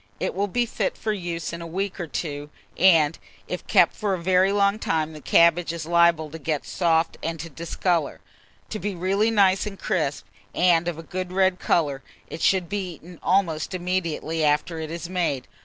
[0.19, 4.15] It will be fit for use in a week or two, and, if kept for
[4.15, 8.19] a very long time, the cabbage is liable get soft and to discolour.
[8.71, 10.25] To be really nice and crisp,
[10.55, 12.01] and of a good red colour,
[12.31, 15.47] it should be eaten almost immediately after it is made.